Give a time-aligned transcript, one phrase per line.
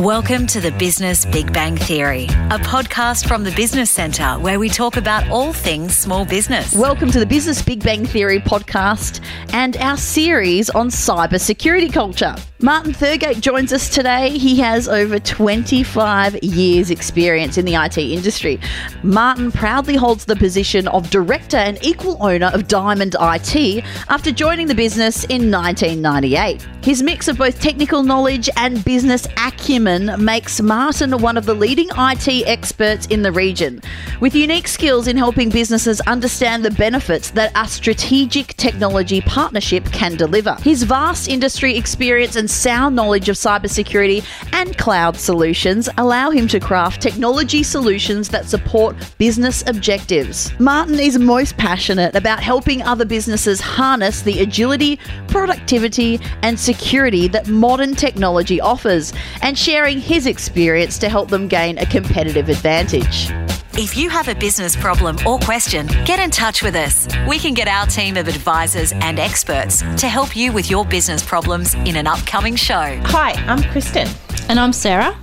[0.00, 4.70] Welcome to the Business Big Bang Theory, a podcast from the Business Centre where we
[4.70, 6.74] talk about all things small business.
[6.74, 9.22] Welcome to the Business Big Bang Theory podcast
[9.52, 12.34] and our series on cybersecurity culture.
[12.62, 14.36] Martin Thurgate joins us today.
[14.36, 18.60] He has over 25 years' experience in the IT industry.
[19.02, 24.66] Martin proudly holds the position of director and equal owner of Diamond IT after joining
[24.66, 26.66] the business in 1998.
[26.82, 31.88] His mix of both technical knowledge and business acumen makes Martin one of the leading
[31.96, 33.80] IT experts in the region,
[34.20, 40.16] with unique skills in helping businesses understand the benefits that a strategic technology partnership can
[40.16, 40.56] deliver.
[40.60, 46.60] His vast industry experience and sound knowledge of cybersecurity and cloud solutions allow him to
[46.60, 50.52] craft technology solutions that support business objectives.
[50.60, 54.98] Martin is most passionate about helping other businesses harness the agility,
[55.28, 59.12] productivity, and security that modern technology offers,
[59.42, 63.30] and sharing his experience to help them gain a competitive advantage.
[63.74, 67.08] If you have a business problem or question, get in touch with us.
[67.28, 71.24] We can get our team of advisors and experts to help you with your business
[71.24, 73.00] problems in an upcoming show.
[73.04, 74.08] Hi, I'm Kristen
[74.48, 75.16] And I'm Sarah.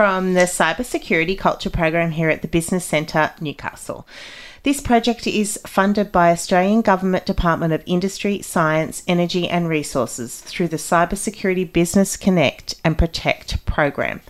[0.00, 4.06] From the Cybersecurity Culture Program here at the Business Centre, Newcastle.
[4.62, 10.68] This project is funded by Australian Government Department of Industry, Science, Energy and Resources through
[10.68, 14.20] the Cybersecurity Business Connect and Protect program.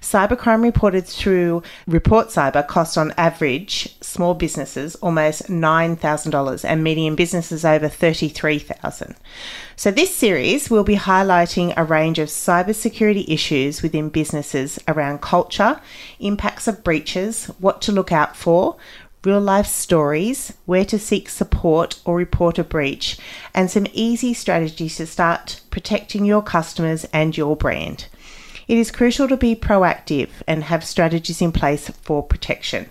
[0.00, 7.64] Cybercrime reported through Report Cyber cost on average small businesses almost $9,000 and medium businesses
[7.64, 9.14] over 33,000.
[9.76, 15.80] So this series will be highlighting a range of cybersecurity issues within businesses around culture,
[16.18, 18.76] impacts of breaches, what to look out for,
[19.24, 23.18] real life stories, where to seek support or report a breach,
[23.54, 28.06] and some easy strategies to start protecting your customers and your brand.
[28.68, 32.90] It is crucial to be proactive and have strategies in place for protection.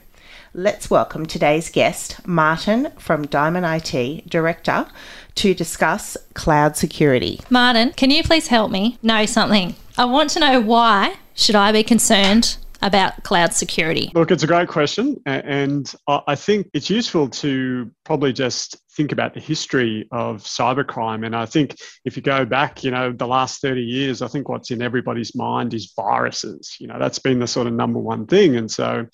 [0.54, 4.88] Let's welcome today's guest, Martin from Diamond IT, Director,
[5.36, 7.42] to discuss cloud security.
[7.50, 9.76] Martin, can you please help me know something?
[9.98, 14.12] I want to know why should I be concerned about cloud security?
[14.14, 15.22] Look, it's a great question.
[15.26, 21.26] And I think it's useful to probably just think about the history of cybercrime.
[21.26, 24.50] And I think if you go back, you know, the last 30 years, I think
[24.50, 26.76] what's in everybody's mind is viruses.
[26.80, 28.58] You know, that's been the sort of number one thing.
[28.58, 29.08] And so,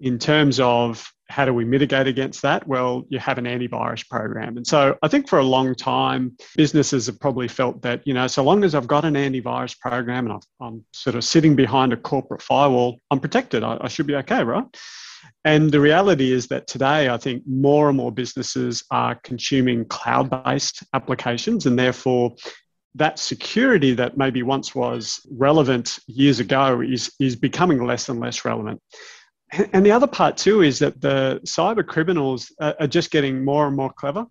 [0.00, 2.66] in terms of how do we mitigate against that?
[2.66, 4.56] Well, you have an antivirus program.
[4.56, 8.26] And so I think for a long time, businesses have probably felt that, you know,
[8.26, 11.92] so long as I've got an antivirus program and I've, I'm sort of sitting behind
[11.92, 13.62] a corporate firewall, I'm protected.
[13.62, 14.64] I, I should be okay, right?
[15.44, 20.28] And the reality is that today, I think more and more businesses are consuming cloud
[20.44, 22.34] based applications, and therefore,
[22.96, 28.44] that security that maybe once was relevant years ago is, is becoming less and less
[28.44, 28.82] relevant.
[29.72, 33.76] And the other part too is that the cyber criminals are just getting more and
[33.76, 34.26] more clever.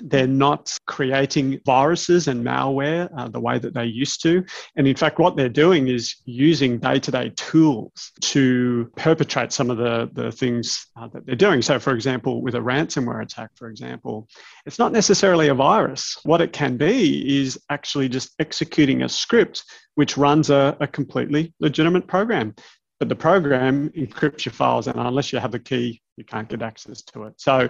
[0.00, 4.44] They're not creating viruses and malware uh, the way that they used to.
[4.76, 9.70] And in fact, what they're doing is using day to day tools to perpetrate some
[9.70, 11.62] of the, the things uh, that they're doing.
[11.62, 14.28] So, for example, with a ransomware attack, for example,
[14.66, 16.18] it's not necessarily a virus.
[16.24, 21.54] What it can be is actually just executing a script which runs a, a completely
[21.58, 22.54] legitimate program
[22.98, 26.62] but the program encrypts your files and unless you have the key you can't get
[26.62, 27.68] access to it so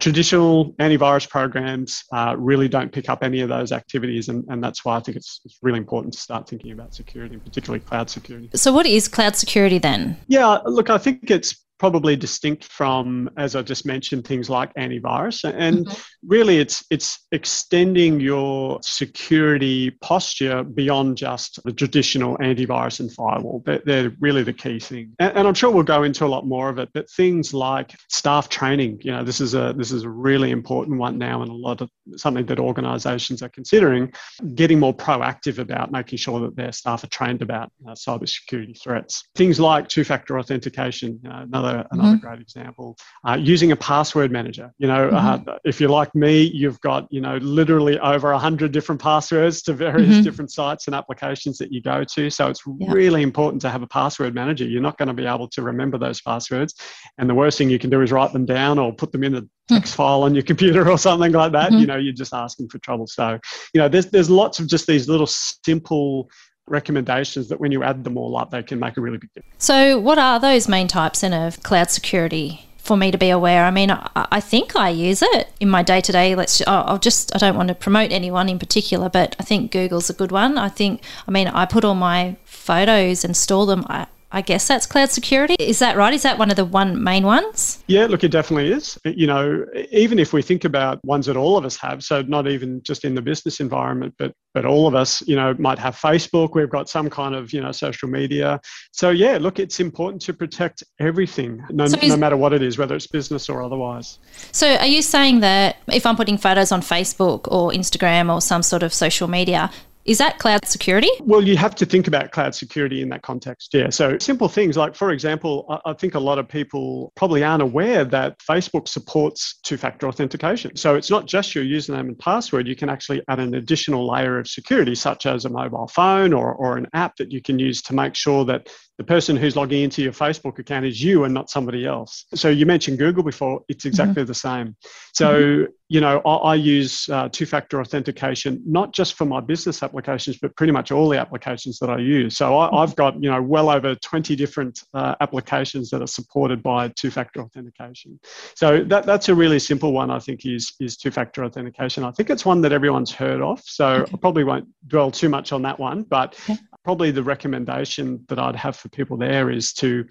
[0.00, 4.84] traditional antivirus programs uh, really don't pick up any of those activities and, and that's
[4.84, 8.10] why i think it's, it's really important to start thinking about security and particularly cloud
[8.10, 10.16] security So, what is cloud security then?
[10.28, 15.44] yeah look i think it's probably distinct from as i just mentioned things like antivirus.
[15.44, 15.86] And
[16.26, 23.62] really it's it's extending your security posture beyond just the traditional antivirus and firewall.
[23.66, 25.12] They're, they're really the key thing.
[25.18, 27.94] And, and i'm sure we'll go into a lot more of it but things like
[28.08, 31.50] staff training you know this is a this is a really important one now and
[31.50, 34.10] a lot of something that organizations are considering
[34.54, 39.24] getting more proactive about making sure that their staff are trained about uh, cybersecurity threats.
[39.34, 42.26] Things like two-factor authentication uh, another another mm-hmm.
[42.26, 42.96] great example.
[43.26, 45.50] Uh, using a password manager you know uh, mm-hmm.
[45.64, 50.08] if you're like me you've got you know literally over 100 different passwords to various
[50.08, 50.22] mm-hmm.
[50.22, 52.30] different sites and applications that you go to.
[52.30, 52.92] So it's Yeah.
[52.92, 54.64] really important to have a password manager.
[54.64, 56.74] You're not going to be able to remember those passwords.
[57.18, 59.34] And the worst thing you can do is write them down or put them in
[59.34, 59.46] a hmm.
[59.68, 61.72] text file on your computer or something like that.
[61.72, 63.06] You know you're just asking for trouble.
[63.06, 63.38] So
[63.72, 66.28] you know there's there's lots of just these little simple
[66.66, 69.54] recommendations that when you add them all up they can make a really big difference
[69.58, 73.64] So, what are those main types in of cloud security for me to be aware?
[73.64, 76.34] I mean, I, think I use it in my day to day.
[76.34, 76.62] Let's.
[76.66, 77.34] I'll just.
[77.34, 80.58] I don't want to promote anyone in particular, but I think Google's a good one.
[80.58, 81.02] I think.
[81.26, 85.10] I mean, I put all my photos and store them, I, I guess that's cloud
[85.10, 85.54] security.
[85.60, 86.12] Is that right?
[86.12, 87.84] Is that one of the one main ones?
[87.86, 88.98] Yeah, look, it definitely is.
[89.04, 92.48] You know, even if we think about ones that all of us have, so not
[92.48, 95.94] even just in the business environment, but but all of us, you know, might have
[95.94, 96.54] Facebook.
[96.54, 98.60] We've got some kind of you know social media.
[98.90, 102.62] So yeah, look, it's important to protect everything, no, so is, no matter what it
[102.62, 104.18] is, whether it's business or otherwise.
[104.50, 108.64] So are you saying that if I'm putting photos on Facebook or Instagram or some
[108.64, 109.70] sort of social media,
[110.04, 111.10] is that cloud security?
[111.20, 113.72] Well, you have to think about cloud security in that context.
[113.72, 113.90] Yeah.
[113.90, 118.04] So simple things like, for example, I think a lot of people probably aren't aware
[118.04, 120.76] that Facebook supports two factor authentication.
[120.76, 122.68] So it's not just your username and password.
[122.68, 126.54] You can actually add an additional layer of security, such as a mobile phone or,
[126.54, 128.68] or an app that you can use to make sure that
[128.98, 132.26] the person who's logging into your Facebook account is you and not somebody else.
[132.34, 134.28] So you mentioned Google before, it's exactly mm-hmm.
[134.28, 134.76] the same.
[135.12, 135.72] So, mm-hmm.
[135.88, 140.38] you know, I, I use uh, two factor authentication, not just for my business applications,
[140.38, 142.36] but pretty much all the applications that I use.
[142.36, 142.94] So I, have mm-hmm.
[142.94, 147.40] got, you know, well over 20 different uh, applications that are supported by two factor
[147.40, 148.20] authentication.
[148.54, 152.04] So that, that's a really simple one, I think, is, is two factor authentication.
[152.04, 153.60] I think it's one that everyone's heard of.
[153.64, 154.12] So okay.
[154.14, 158.38] I probably won't dwell too much on that one, but okay probably the recommendation that
[158.38, 160.04] I'd have for people there is to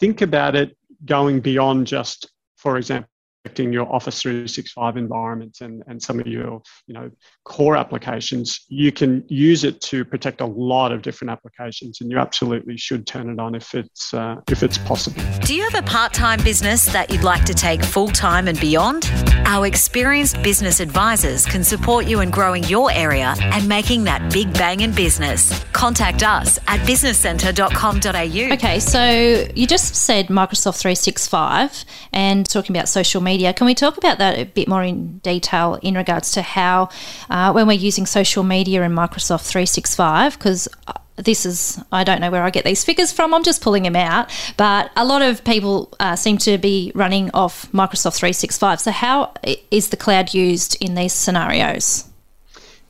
[0.00, 3.08] think about it going beyond just, for example,
[3.56, 7.10] your Office 365 environment and, and some of your you know
[7.44, 12.18] core applications, you can use it to protect a lot of different applications, and you
[12.18, 15.22] absolutely should turn it on if it's uh, if it's possible.
[15.40, 19.10] Do you have a part-time business that you'd like to take full-time and beyond?
[19.46, 24.52] Our experienced business advisors can support you in growing your area and making that big
[24.54, 25.64] bang in business.
[25.72, 28.54] Contact us at businesscentre.com.au.
[28.54, 33.52] Okay, so you just said Microsoft 365 and talking about social media media.
[33.52, 36.88] Can we talk about that a bit more in detail in regards to how,
[37.28, 42.20] uh, when we're using social media in Microsoft 365, because uh, this is, I don't
[42.22, 45.20] know where I get these figures from, I'm just pulling them out, but a lot
[45.20, 48.80] of people uh, seem to be running off Microsoft 365.
[48.80, 49.34] So, how
[49.70, 52.08] is the cloud used in these scenarios?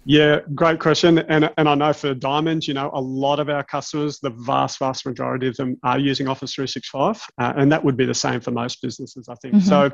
[0.09, 1.19] Yeah, great question.
[1.19, 4.79] And, and I know for Diamond, you know, a lot of our customers, the vast,
[4.79, 7.21] vast majority of them are using Office 365.
[7.39, 9.57] Uh, and that would be the same for most businesses, I think.
[9.57, 9.69] Mm-hmm.
[9.69, 9.91] So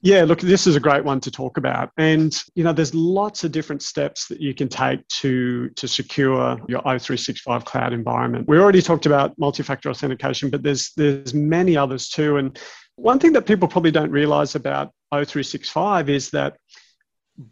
[0.00, 1.90] yeah, look, this is a great one to talk about.
[1.96, 6.58] And, you know, there's lots of different steps that you can take to, to secure
[6.68, 8.46] your O365 cloud environment.
[8.48, 12.36] We already talked about multi-factor authentication, but there's, there's many others too.
[12.36, 12.58] And
[12.94, 16.56] one thing that people probably don't realize about O365 is that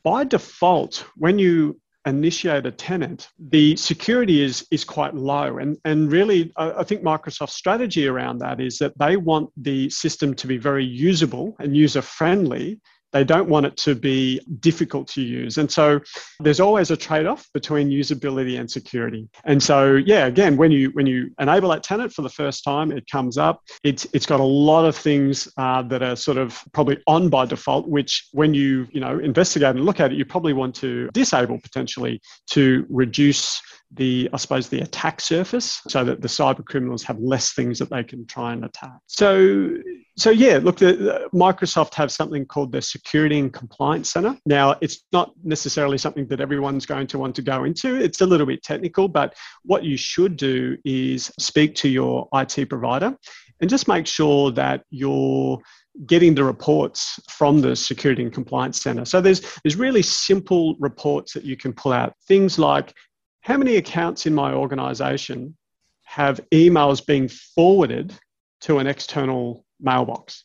[0.04, 5.58] by default, when you initiate a tenant, the security is is quite low.
[5.58, 10.35] And and really, I think Microsoft's strategy around that is that they want the system
[10.35, 12.81] to be very usable and user friendly
[13.12, 15.58] they don't want it to be difficult to use.
[15.58, 16.00] And so
[16.41, 19.29] there's always a trade-off between usability and security.
[19.44, 22.93] And so yeah, again, when you when you enable that tenant for the first time,
[22.93, 23.62] it comes up.
[23.82, 27.47] It's it's got a lot of things uh, that are sort of probably on by
[27.47, 31.09] default, which when you you know investigate and look at it, you probably want to
[31.12, 32.20] disable potentially
[32.50, 33.61] to reduce
[33.93, 37.91] the I suppose the attack surface so that the cyber criminals have less things that
[37.91, 38.99] they can try and attack.
[39.06, 39.77] So
[40.19, 44.38] so yeah, look, the, the, Microsoft have something called the Security and Compliance Center.
[44.47, 47.97] Now, it's not necessarily something that everyone's going to want to go into.
[47.97, 52.69] It's a little bit technical, but what you should do is speak to your IT
[52.71, 53.15] provider
[53.61, 55.59] and just make sure that you're
[56.07, 59.05] getting the reports from the Security and Compliance Center.
[59.05, 62.14] So there's there's really simple reports that you can pull out.
[62.26, 62.93] Things like
[63.47, 65.57] how many accounts in my organization
[66.03, 68.12] have emails being forwarded
[68.61, 70.45] to an external mailbox.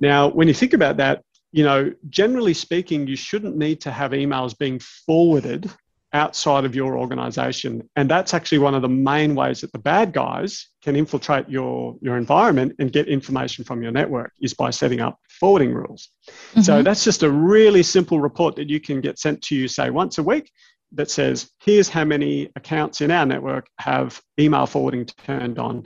[0.00, 4.12] Now, when you think about that, you know, generally speaking, you shouldn't need to have
[4.12, 5.70] emails being forwarded
[6.14, 7.86] outside of your organization.
[7.94, 11.96] And that's actually one of the main ways that the bad guys can infiltrate your,
[12.00, 16.08] your environment and get information from your network is by setting up forwarding rules.
[16.26, 16.62] Mm-hmm.
[16.62, 19.90] So that's just a really simple report that you can get sent to you, say,
[19.90, 20.50] once a week
[20.92, 25.84] that says, here's how many accounts in our network have email forwarding turned on.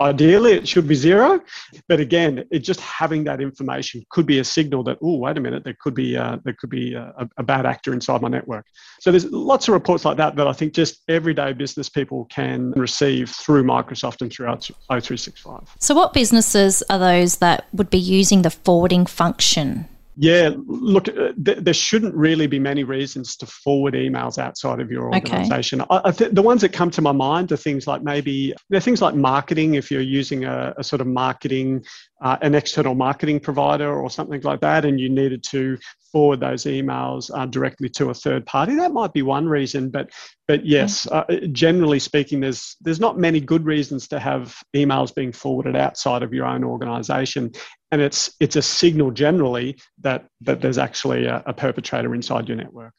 [0.00, 1.40] Ideally, it should be zero,
[1.88, 5.40] but again, it just having that information could be a signal that oh, wait a
[5.40, 8.64] minute, there could be uh, there could be a, a, bad actor inside my network.
[9.00, 12.70] So there's lots of reports like that that I think just everyday business people can
[12.76, 15.66] receive through Microsoft and through O365.
[15.80, 19.88] So, what businesses are those that would be using the forwarding function?
[20.20, 24.90] Yeah, look, uh, th- there shouldn't really be many reasons to forward emails outside of
[24.90, 25.80] your organization.
[25.80, 25.88] Okay.
[25.90, 28.80] I, I th- the ones that come to my mind are things like maybe, know,
[28.80, 31.84] things like marketing, if you're using a, a sort of marketing
[32.20, 35.78] uh, an external marketing provider or something like that, and you needed to
[36.12, 38.74] forward those emails uh, directly to a third party.
[38.74, 40.10] That might be one reason, but
[40.46, 45.32] but yes, uh, generally speaking, there's there's not many good reasons to have emails being
[45.32, 47.52] forwarded outside of your own organisation,
[47.92, 52.56] and it's it's a signal generally that that there's actually a, a perpetrator inside your
[52.56, 52.92] network.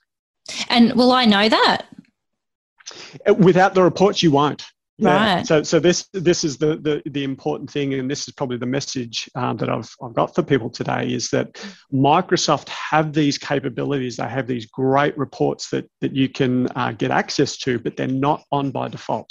[0.70, 1.86] And will I know that?
[3.28, 4.64] Uh, without the reports, you won't.
[5.00, 5.36] Yeah.
[5.36, 5.48] Right.
[5.48, 8.66] So, so this this is the, the the important thing, and this is probably the
[8.66, 11.54] message um, that I've I've got for people today is that
[11.94, 14.18] Microsoft have these capabilities.
[14.18, 18.08] They have these great reports that that you can uh, get access to, but they're
[18.08, 19.30] not on by default.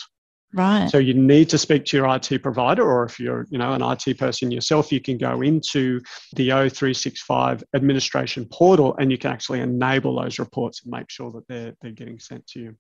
[0.54, 0.88] Right.
[0.88, 3.82] So you need to speak to your IT provider, or if you're, you know, an
[3.82, 6.00] IT person yourself, you can go into
[6.36, 11.46] the O365 administration portal and you can actually enable those reports and make sure that
[11.48, 12.76] they're they're getting sent to you.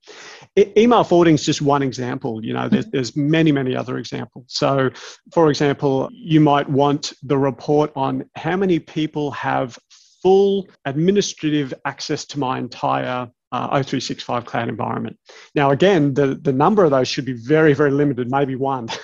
[0.56, 2.42] E- email forwarding is just one example.
[2.42, 4.46] You know, there's, there's many many other examples.
[4.48, 4.88] So,
[5.34, 9.78] for example, you might want the report on how many people have
[10.22, 15.18] full administrative access to my entire uh, O365 cloud environment.
[15.54, 18.88] Now, again, the, the number of those should be very, very limited, maybe one.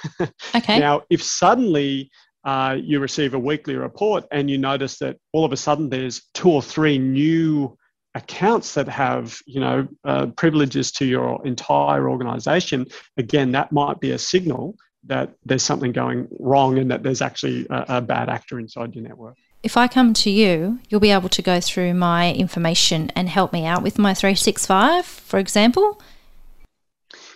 [0.55, 0.79] Okay.
[0.79, 2.11] now, if suddenly
[2.45, 6.23] uh, you receive a weekly report and you notice that all of a sudden there's
[6.35, 7.77] two or three new
[8.15, 12.87] accounts that have you know uh, privileges to your entire organization
[13.17, 17.67] again that might be a signal that there's something going wrong and that there's actually
[17.71, 21.31] a, a bad actor inside your network if I come to you, you'll be able
[21.31, 26.01] to go through my information and help me out with my 365, for example.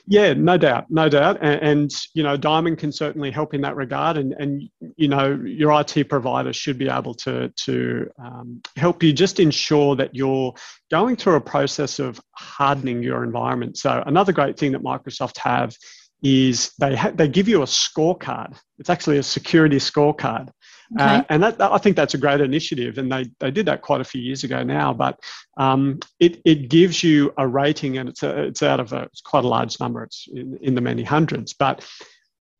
[0.07, 3.77] Yeah, no doubt, no doubt, and, and, you know, Diamond can certainly help in that
[3.77, 4.63] regard, and and
[4.97, 9.97] you know, your IT provider should be able to to um, help you just ensure
[9.97, 10.55] that you're
[10.91, 13.77] going through a process of hardening your environment.
[13.77, 15.77] So another great thing that Microsoft have
[16.23, 18.57] is they ha- they give you a scorecard.
[18.79, 20.49] It's actually a security scorecard,
[20.95, 21.05] Okay.
[21.05, 24.01] Uh, and that, I think that's a great initiative, and they, they did that quite
[24.01, 24.95] a few years ago now.
[24.95, 25.21] But
[25.59, 29.21] um, it, it gives you a rating, and it's a, it's out of a it's
[29.21, 30.03] quite a large number.
[30.03, 31.53] It's in, in the many hundreds.
[31.53, 31.87] But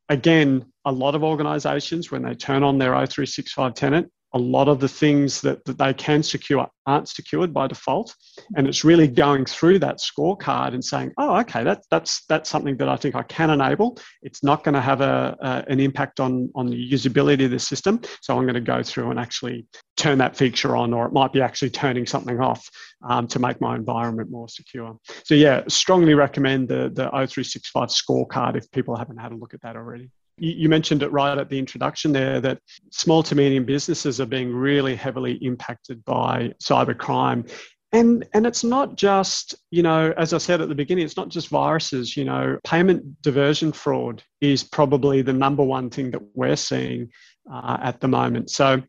[0.09, 4.81] again, a lot of organisations when they turn on their O365 tenant, a lot of
[4.81, 8.15] the things that, that they can secure aren't secured by default.
[8.57, 12.77] And it's really going through that scorecard and saying, oh, okay, that, that's, that's something
[12.79, 13.99] that I think I can enable.
[14.23, 17.59] It's not going to have a, a, an impact on, on the usability of the
[17.59, 18.01] system.
[18.23, 19.67] So I'm going to go through and actually
[19.97, 22.69] turn that feature on, or it might be actually turning something off
[23.09, 24.97] um, to make my environment more secure.
[25.25, 29.63] So, yeah, strongly recommend the, the O365 scorecard if people haven't had a look at
[29.63, 32.59] that already you mentioned it right at the introduction there that
[32.91, 37.51] small to medium businesses are being really heavily impacted by cybercrime.
[37.93, 41.31] And, and it's not just, you know, as I said at the beginning, it's not
[41.31, 42.17] just viruses.
[42.17, 47.09] You know, payment diversion fraud is probably the number one thing that we're seeing
[47.51, 48.51] uh, at the moment.
[48.51, 48.83] So,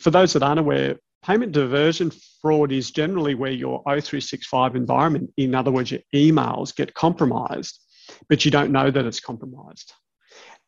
[0.00, 5.54] for those that aren't aware, payment diversion fraud is generally where your O365 environment, in
[5.54, 7.78] other words, your emails, get compromised,
[8.30, 9.92] but you don't know that it's compromised.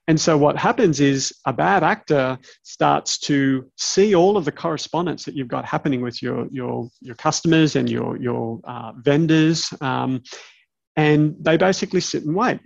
[0.09, 5.27] And so what happens is a bad actor starts to see all of the correspondence
[5.27, 10.23] that you've got happening with your your your customers and your your uh, vendors, um,
[10.97, 12.59] and they basically sit and wait.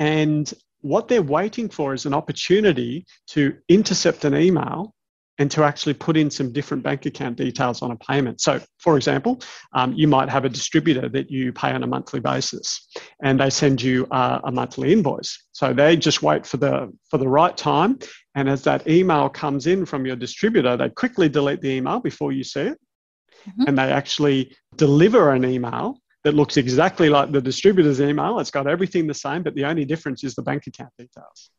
[0.00, 4.94] And what they're waiting for is an opportunity to intercept an email
[5.38, 8.40] and to actually put in some different bank account details on a payment.
[8.40, 9.40] So, for example,
[9.72, 12.87] um, you might have a distributor that you pay on a monthly basis,
[13.22, 15.44] and they send you uh, a monthly invoice.
[15.52, 17.98] So they just wait for the for the right time,
[18.34, 22.32] and as that email comes in from your distributor, they quickly delete the email before
[22.32, 22.78] you see it,
[23.48, 23.64] mm-hmm.
[23.66, 28.38] and they actually deliver an email that looks exactly like the distributor's email.
[28.38, 31.50] It's got everything the same, but the only difference is the bank account details.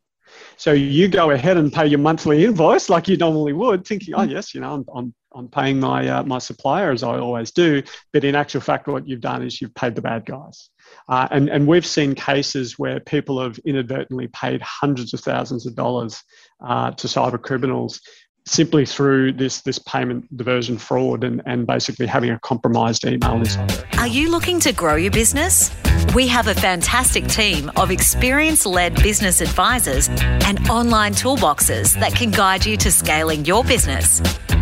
[0.58, 4.24] So you go ahead and pay your monthly invoice like you normally would, thinking, oh
[4.24, 7.84] yes, you know, I'm, I'm, I'm paying my uh, my supplier as I always do.
[8.12, 10.70] But in actual fact, what you've done is you've paid the bad guys.
[11.08, 15.76] Uh, and, and we've seen cases where people have inadvertently paid hundreds of thousands of
[15.76, 16.24] dollars
[16.66, 18.02] uh, to cyber criminals
[18.46, 23.60] simply through this this payment diversion fraud and, and basically having a compromised email list.
[23.98, 25.72] Are you looking to grow your business?
[26.16, 32.32] We have a fantastic team of experience led business advisors and online toolboxes that can
[32.32, 34.20] guide you to scaling your business.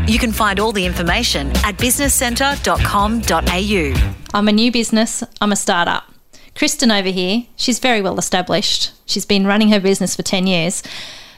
[0.08, 4.14] You can find all the information at businesscentre.com.au.
[4.34, 6.04] I'm a new business, I'm a startup.
[6.56, 8.92] Kristen over here, she's very well established.
[9.06, 10.92] She's been running her business for 10 years and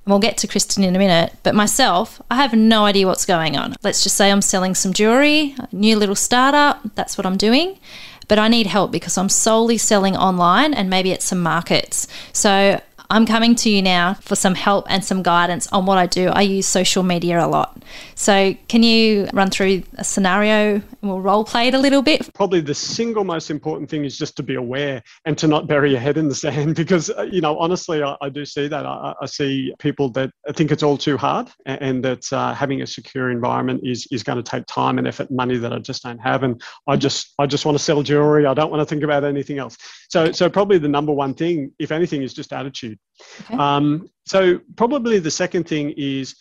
[0.10, 1.34] we'll get to Kristen in a minute.
[1.44, 3.75] But myself, I have no idea what's going on.
[3.84, 7.80] Let's just say I'm selling some jewelry, new little startup, that's what I'm doing.
[8.28, 12.08] But I need help because I'm solely selling online and maybe at some markets.
[12.32, 12.80] So
[13.12, 16.28] I'm coming to you now for some help and some guidance on what I do.
[16.28, 17.84] I use social media a lot.
[18.13, 22.32] So, can you run through a scenario and we'll role play it a little bit?
[22.36, 25.89] Probably the single most important thing is just to be aware and to not bury
[25.89, 28.86] your head in the sand because, uh, you know, honestly, I, I do see that.
[28.86, 32.84] I, I, see people that think it's all too hard and, and that uh, having
[32.84, 35.80] a secure environment is, is going to take time and effort and money that I
[35.80, 36.44] just don't have.
[36.44, 38.46] And I just, I just want to sell jewelry.
[38.46, 39.78] I don't want to think about anything else.
[40.10, 42.99] So, so probably the number one thing, if anything, is just attitude.
[43.41, 43.56] Okay.
[43.56, 46.36] Um, so probably the second thing is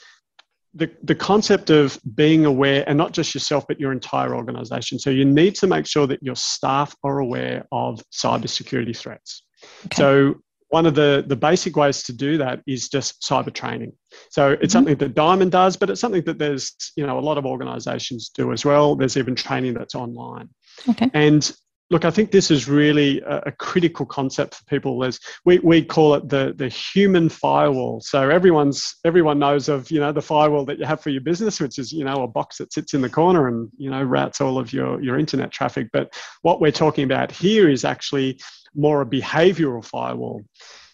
[0.74, 5.10] the, the concept of being aware and not just yourself but your entire organization so
[5.10, 9.42] you need to make sure that your staff are aware of cybersecurity threats
[9.86, 9.96] okay.
[9.96, 10.34] so
[10.70, 13.92] one of the, the basic ways to do that is just cyber training
[14.30, 14.70] so it's mm-hmm.
[14.70, 18.30] something that diamond does but it's something that there's you know a lot of organizations
[18.34, 20.48] do as well there's even training that's online
[20.88, 21.10] okay.
[21.14, 21.52] and
[21.90, 25.04] look, I think this is really a, a, critical concept for people.
[25.04, 28.00] As we, we call it the the human firewall.
[28.00, 31.60] So everyone's everyone knows of you know the firewall that you have for your business,
[31.60, 34.40] which is you know a box that sits in the corner and you know routes
[34.40, 35.88] all of your your internet traffic.
[35.92, 38.40] But what we're talking about here is actually
[38.74, 40.42] more a behavioral firewall.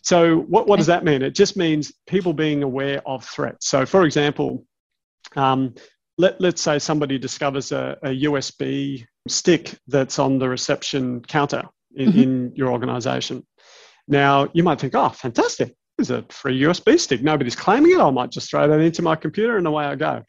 [0.03, 1.23] So what, what does that mean?
[1.23, 3.69] It just means people being aware of threats.
[3.69, 4.67] So for example,
[5.35, 5.75] um,
[6.19, 11.63] let, let's say somebody discovers a, a USB stick that's on the reception counter
[11.95, 12.21] in, mm-hmm.
[12.21, 13.47] in your organization.
[14.07, 15.75] Now, you might think, oh, fantastic.
[15.97, 17.23] There's a free USB stick.
[17.23, 18.01] Nobody's claiming it.
[18.01, 20.23] I might just throw that into my computer and away I go.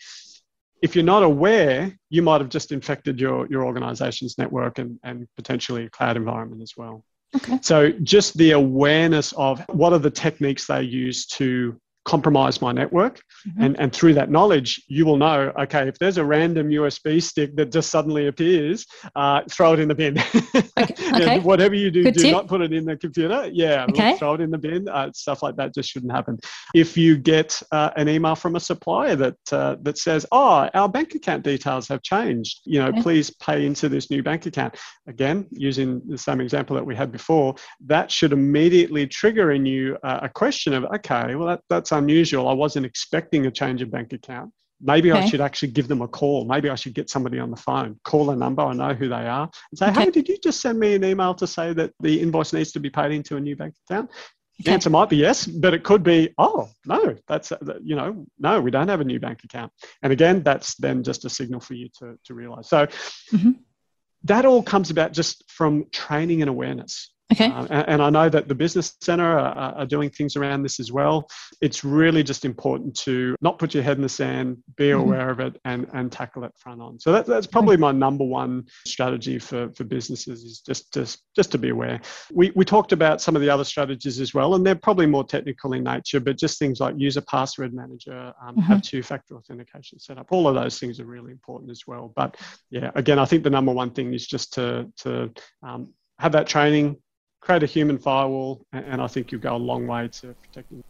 [0.82, 5.28] If you're not aware, you might have just infected your, your organization's network and, and
[5.36, 7.04] potentially a cloud environment as well.
[7.36, 7.60] Okay.
[7.62, 13.22] So, just the awareness of what are the techniques they use to compromise my network.
[13.48, 13.64] Mm-hmm.
[13.64, 17.56] And, and through that knowledge, you will know okay, if there's a random USB stick
[17.58, 18.86] that just suddenly appears,
[19.16, 20.18] uh, throw it in the bin.
[20.78, 20.94] Okay.
[21.14, 21.40] okay.
[21.40, 22.32] whatever you do, Good do tip.
[22.32, 23.50] not put it in the computer.
[23.52, 24.18] Yeah, okay.
[24.18, 24.90] throw it in the bin.
[24.90, 26.38] Uh, stuff like that just shouldn't happen.
[26.74, 30.90] If you get uh, an email from a supplier that, uh, that says, oh, our
[30.90, 33.02] bank account details have changed, you know, okay.
[33.02, 34.76] please pay into this new bank account.
[35.08, 39.98] Again, using the same example that we had before, that should immediately trigger in you
[40.04, 42.48] uh, a question of, okay, well, that, that's unusual.
[42.48, 44.52] I wasn't expecting a change of bank account.
[44.82, 45.22] Maybe okay.
[45.22, 46.46] I should actually give them a call.
[46.46, 49.16] Maybe I should get somebody on the phone, call a number, I know who they
[49.16, 50.04] are, and say, okay.
[50.04, 52.80] hey, did you just send me an email to say that the invoice needs to
[52.80, 54.12] be paid into a new bank account?
[54.60, 58.26] The answer might be yes, but it could be, oh, no, that's, uh, you know,
[58.40, 59.72] no, we don't have a new bank account.
[60.02, 62.70] And again, that's then just a signal for you to, to realize.
[62.70, 62.86] So
[63.34, 63.52] mm-hmm.
[64.24, 67.12] that all comes about just from training and awareness.
[67.34, 67.50] Okay.
[67.52, 70.80] Uh, and, and, I know that the Business Centre are, are, doing things around this
[70.80, 71.28] as well.
[71.60, 75.00] It's really just important to not put your head in the sand, be mm-hmm.
[75.02, 77.00] aware of it, and, and tackle it front on.
[77.00, 81.52] So that, that's probably my number one strategy for, for businesses is just, just, just
[81.54, 82.00] to be aware.
[82.32, 85.24] We, we talked about some of the other strategies as well, and they're probably more
[85.24, 88.62] technical in nature, but just things like use a password manager, um, mm-hmm.
[88.62, 90.28] have two factor authentication set up.
[90.30, 92.14] All of those things are really important as well.
[92.16, 92.38] But
[92.70, 95.34] yeah, again, I think the number one thing is just to, to
[95.64, 96.98] um, have that training
[97.46, 100.84] create a human firewall, and I think you'll go a long way to protecting.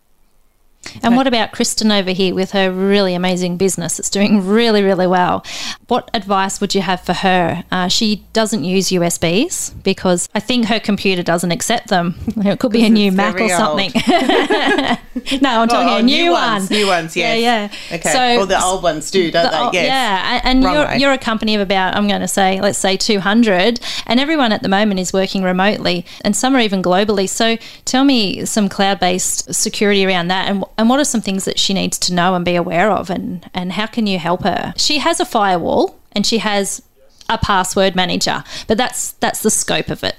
[1.04, 4.00] And what about Kristen over here with her really amazing business?
[4.00, 5.46] It's doing really, really well.
[5.88, 7.64] What advice would you have for her?
[7.72, 12.16] Uh, she doesn't use USBs because I think her computer doesn't accept them.
[12.46, 13.92] It could be a new Mac or something.
[15.42, 16.54] no, I'm talking oh, a new, new one.
[16.54, 17.42] Ones, new ones, yes.
[17.42, 17.96] Yeah, yeah.
[17.98, 18.10] Okay.
[18.10, 19.80] So, well, the old ones do, don't the, they?
[19.80, 19.88] Yes.
[19.88, 23.80] Yeah, and you're, you're a company of about, I'm going to say, let's say 200,
[24.06, 27.28] and everyone at the moment is working remotely, and some are even globally.
[27.28, 31.46] So tell me some cloud based security around that, and, and what are some things
[31.46, 34.44] that she needs to know and be aware of, and, and how can you help
[34.44, 34.74] her?
[34.78, 36.82] She has a firewall and she has
[37.30, 40.16] a password manager, but that's that's the scope of it.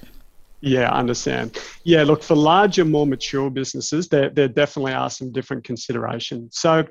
[0.61, 1.59] Yeah, I understand.
[1.85, 6.59] Yeah, look, for larger, more mature businesses, there, there definitely are some different considerations.
[6.59, 6.85] So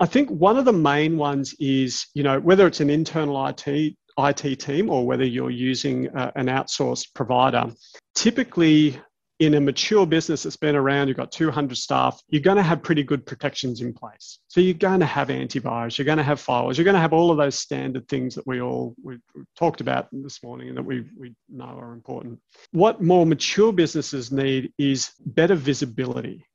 [0.00, 3.94] I think one of the main ones is, you know, whether it's an internal IT
[4.16, 7.66] IT team or whether you're using uh, an outsourced provider,
[8.14, 8.98] typically
[9.40, 12.82] in a mature business that's been around, you've got 200 staff, you're going to have
[12.82, 14.38] pretty good protections in place.
[14.46, 17.12] So you're going to have antivirus, you're going to have firewalls, you're going to have
[17.12, 19.18] all of those standard things that we all we
[19.56, 22.38] talked about this morning and that we, we know are important.
[22.70, 26.46] What more mature businesses need is better visibility.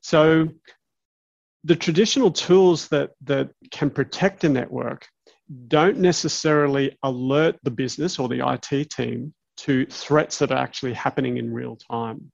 [0.00, 0.48] So
[1.64, 5.06] the traditional tools that, that can protect a network
[5.68, 11.36] don't necessarily alert the business or the IT team to threats that are actually happening
[11.36, 12.30] in real time.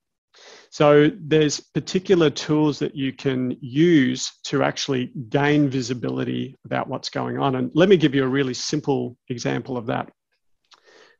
[0.69, 7.39] So there's particular tools that you can use to actually gain visibility about what's going
[7.39, 7.55] on.
[7.55, 10.11] And let me give you a really simple example of that.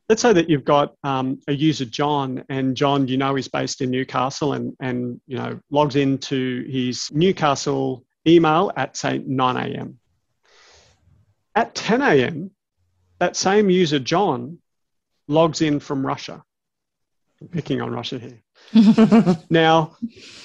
[0.08, 3.82] let's say that you've got um, a user John, and John, you know, is based
[3.82, 10.00] in Newcastle, and and you know logs into his Newcastle email at say 9 a.m.
[11.56, 12.52] At 10 a.m.,
[13.20, 14.60] that same user John
[15.30, 16.44] logs in from Russia.
[17.42, 19.38] I'm picking on Russia here.
[19.50, 19.96] now,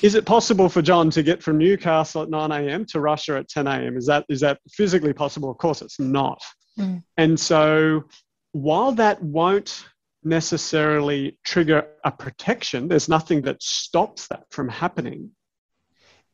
[0.01, 2.85] is it possible for John to get from Newcastle at 9 a.m.
[2.87, 3.97] to Russia at 10 a.m.?
[3.97, 5.51] Is that is that physically possible?
[5.51, 6.41] Of course, it's not.
[6.79, 7.03] Mm.
[7.17, 8.05] And so,
[8.53, 9.85] while that won't
[10.23, 15.31] necessarily trigger a protection, there's nothing that stops that from happening.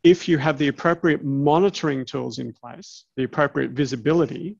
[0.02, 4.56] If you have the appropriate monitoring tools in place, the appropriate visibility,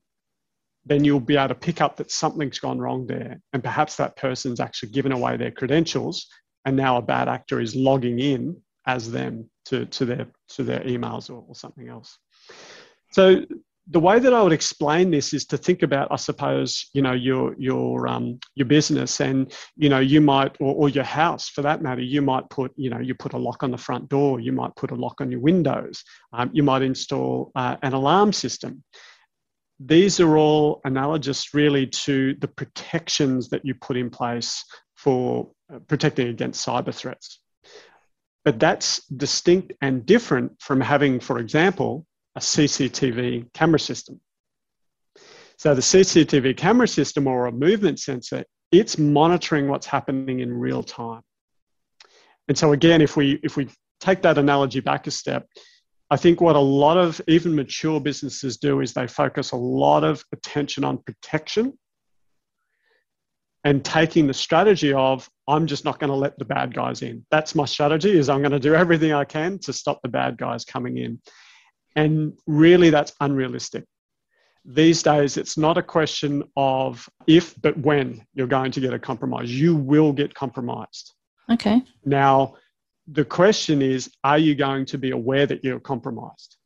[0.85, 3.39] then you'll be able to pick up that something's gone wrong there.
[3.53, 6.27] And perhaps that person's actually given away their credentials
[6.65, 10.81] and now a bad actor is logging in as them to, to their to their
[10.81, 12.17] emails or, or something else.
[13.11, 13.45] So
[13.87, 17.13] the way that I would explain this is to think about, I suppose, you know,
[17.13, 21.61] your your um, your business, and you know, you might, or, or your house, for
[21.63, 24.39] that matter, you might put, you know, you put a lock on the front door,
[24.39, 28.31] you might put a lock on your windows, um, you might install uh, an alarm
[28.31, 28.83] system.
[29.83, 34.63] These are all analogous, really, to the protections that you put in place
[34.95, 37.39] for uh, protecting against cyber threats.
[38.45, 44.19] But that's distinct and different from having, for example, a CCTV camera system.
[45.57, 50.81] So the CCTV camera system or a movement sensor, it's monitoring what's happening in real
[50.81, 51.21] time.
[52.47, 55.47] And so again, if we if we take that analogy back a step,
[56.11, 60.03] I think what a lot of even mature businesses do is they focus a lot
[60.03, 61.73] of attention on protection
[63.63, 67.25] and taking the strategy of i'm just not going to let the bad guys in.
[67.31, 70.37] That's my strategy is i'm going to do everything i can to stop the bad
[70.37, 71.21] guys coming in.
[71.95, 73.85] And really that's unrealistic.
[74.65, 78.99] These days it's not a question of if but when you're going to get a
[78.99, 79.49] compromise.
[79.49, 81.13] You will get compromised.
[81.49, 81.81] Okay.
[82.03, 82.55] Now
[83.07, 86.57] the question is are you going to be aware that you're compromised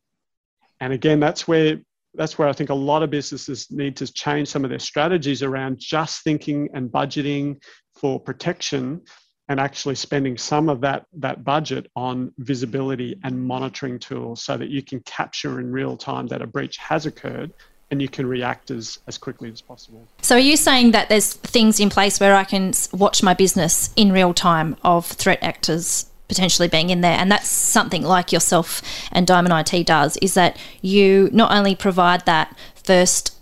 [0.80, 1.78] and again that's where
[2.18, 5.44] that's where I think a lot of businesses need to change some of their strategies
[5.44, 7.62] around just thinking and budgeting
[7.94, 9.02] for protection
[9.48, 14.70] and actually spending some of that, that budget on visibility and monitoring tools so that
[14.70, 17.54] you can capture in real time that a breach has occurred
[17.92, 20.08] and you can react as, as quickly as possible.
[20.24, 23.94] So, are you saying that there's things in place where I can watch my business
[23.96, 27.18] in real time of threat actors potentially being in there.
[27.18, 32.26] And that's something like yourself and diamond it does is that you not only provide
[32.26, 33.36] that first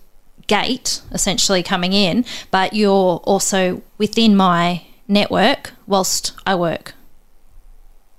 [0.48, 6.94] gate essentially coming in but you're also within my network whilst i work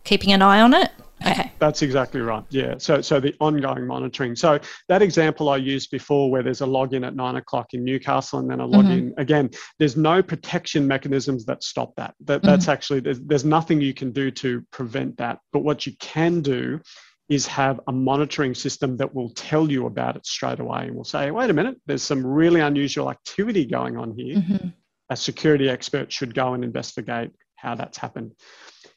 [0.05, 0.91] keeping an eye on it
[1.27, 1.53] Okay.
[1.59, 2.45] That's exactly right.
[2.51, 2.75] Yeah.
[2.79, 4.37] So, so the ongoing monitoring.
[4.37, 4.59] So
[4.89, 8.51] that example I used before, where there's a login at nine o'clock in Newcastle and
[8.51, 9.21] then a login mm-hmm.
[9.21, 12.15] again, there's no protection mechanisms that stop that.
[12.25, 12.73] That that's mm-hmm.
[12.73, 15.39] actually there's, there's nothing you can do to prevent that.
[15.53, 16.81] But what you can do
[17.29, 21.05] is have a monitoring system that will tell you about it straight away and will
[21.05, 24.37] say, wait a minute, there's some really unusual activity going on here.
[24.37, 24.69] Mm-hmm.
[25.09, 28.33] A security expert should go and investigate how that's happened.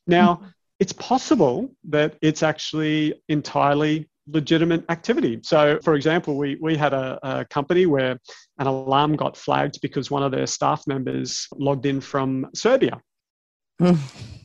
[0.06, 0.48] Now, mm-hmm
[0.80, 5.40] it's possible that it's actually entirely legitimate activity.
[5.44, 8.20] So, for example, we, we had a, a, company where
[8.60, 13.00] an alarm got flagged because one of their staff members logged in from Serbia.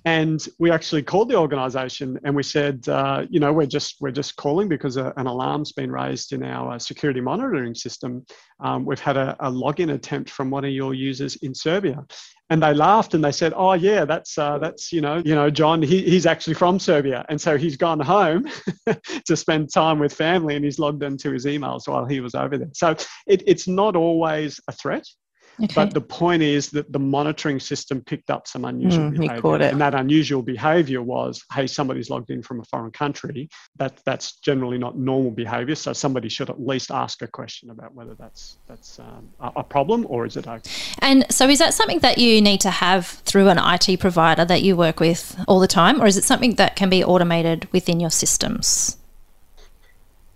[0.04, 4.10] and we actually called the organization and we said, uh, you know, we're just we're
[4.10, 8.24] just calling because a, an alarm's been raised in our security monitoring system.
[8.60, 12.04] Um, we've had a, a login attempt from one of your users in Serbia,
[12.52, 15.48] and they laughed and they said, "Oh yeah, that's uh, that's you know you know
[15.48, 15.80] John.
[15.80, 18.46] He, he's actually from Serbia, and so he's gone home
[19.26, 22.58] to spend time with family, and he's logged into his emails while he was over
[22.58, 22.68] there.
[22.74, 22.90] So
[23.26, 25.06] it, it's not always a threat.
[25.62, 25.74] Okay.
[25.74, 29.62] But the point is that the monitoring system picked up some unusual mm, behavior.
[29.62, 33.48] And that unusual behavior was, hey, somebody's logged in from a foreign country.
[33.76, 35.76] That that's generally not normal behavior.
[35.76, 39.64] So somebody should at least ask a question about whether that's that's um, a, a
[39.64, 40.70] problem or is it okay.
[40.98, 44.62] And so is that something that you need to have through an IT provider that
[44.62, 48.00] you work with all the time, or is it something that can be automated within
[48.00, 48.96] your systems?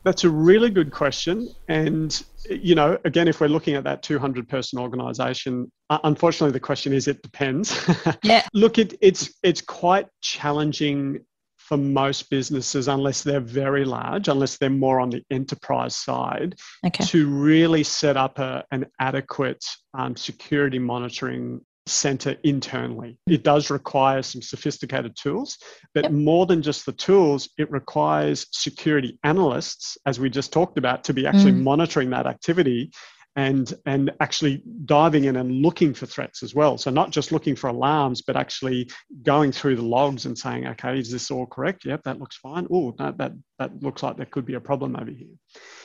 [0.06, 1.48] That's a really good question.
[1.66, 6.60] And, you know, again, if we're looking at that 200 person organization, uh, unfortunately, the
[6.60, 7.76] question is it depends.
[8.22, 8.46] Yeah.
[8.54, 11.24] Look, it, it's, it's quite challenging
[11.56, 16.54] for most businesses, unless they're very large, unless they're more on the enterprise side,
[16.86, 17.02] okay.
[17.04, 23.16] to really set up a, an adequate um, security monitoring center internally.
[23.26, 25.58] It does require some sophisticated tools,
[25.94, 26.12] but yep.
[26.12, 31.14] more than just the tools, it requires security analysts, as we just talked about, to
[31.14, 31.62] be actually mm.
[31.62, 32.90] monitoring that activity
[33.36, 36.78] and and actually diving in and looking for threats as well.
[36.78, 38.90] So not just looking for alarms but actually
[39.22, 41.84] going through the logs and saying okay is this all correct?
[41.84, 42.66] Yep that looks fine.
[42.72, 45.28] Oh no, that that looks like there could be a problem over here.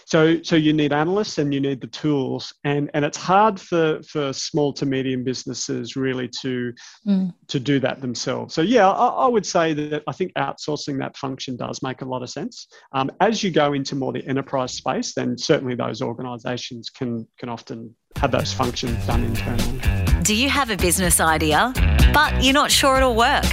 [0.06, 4.02] So so you need analysts and you need the tools and and it's hard for
[4.04, 6.74] for small to medium businesses really to
[7.08, 7.34] mm.
[7.48, 8.54] to do that themselves.
[8.54, 12.06] So yeah I, I, would say that i think outsourcing that function does make a
[12.06, 12.68] lot of sense.
[12.94, 17.50] Um, as you go into more the enterprise space then certainly those organizations can can
[17.50, 21.74] often have those functions done internally do you have a business idea
[22.14, 23.44] but you're not sure it'll work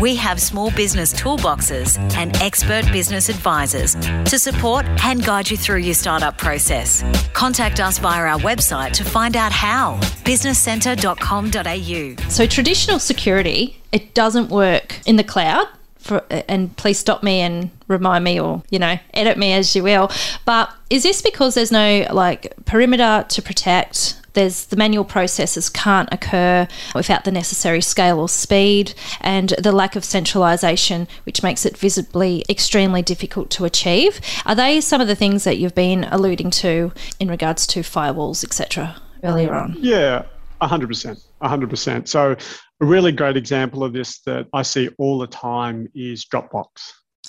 [0.00, 5.78] we have small business toolboxes and expert business advisors to support and guide you through
[5.78, 7.04] your startup process.
[7.32, 12.28] Contact us via our website to find out how businesscentre.com.au.
[12.28, 15.68] So, traditional security, it doesn't work in the cloud.
[16.04, 19.82] For, and please stop me and remind me or you know edit me as you
[19.82, 20.10] will
[20.44, 26.08] but is this because there's no like perimeter to protect there's the manual processes can't
[26.12, 31.78] occur without the necessary scale or speed, and the lack of centralisation, which makes it
[31.78, 34.20] visibly extremely difficult to achieve.
[34.44, 38.44] Are they some of the things that you've been alluding to in regards to firewalls,
[38.44, 39.76] etc., earlier on?
[39.78, 40.24] Yeah,
[40.60, 41.22] 100%.
[41.44, 42.08] 100%.
[42.08, 42.32] So,
[42.80, 46.66] a really great example of this that I see all the time is Dropbox.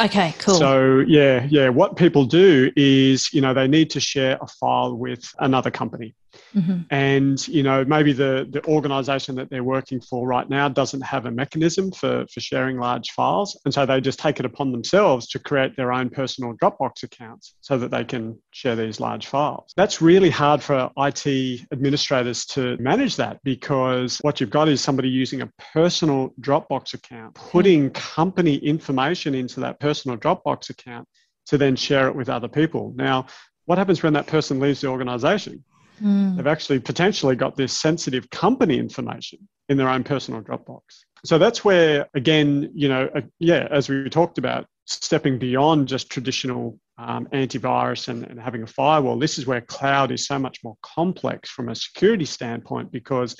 [0.02, 0.56] Okay, cool.
[0.56, 4.98] So, yeah, yeah, what people do is, you know, they need to share a file
[4.98, 6.16] with another company.
[6.56, 6.82] Mm-hmm.
[6.90, 11.26] And you know maybe the the organization that they're working for right now doesn't have
[11.26, 15.28] a mechanism for for sharing large files, and so they just take it upon themselves
[15.30, 19.74] to create their own personal Dropbox accounts so that they can share these large files.
[19.76, 25.10] That's really hard for IT administrators to manage that because what you've got is somebody
[25.10, 31.08] using a personal Dropbox account, putting company information into that personal Dropbox account
[31.48, 32.94] to then share it with other people.
[32.96, 33.28] Now,
[33.66, 35.64] what happens when that person leaves the organization?
[36.02, 36.38] Mm.
[36.38, 40.82] They've actually potentially got this sensitive company information in their own personal Dropbox.
[41.26, 46.12] So that's where, again, you know, uh, yeah, as we talked about, stepping beyond just
[46.12, 50.64] traditional um, antivirus and, and having a firewall, this is where cloud is so much
[50.64, 53.36] more complex from a security standpoint because